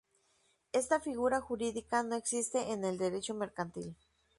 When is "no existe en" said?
2.01-2.85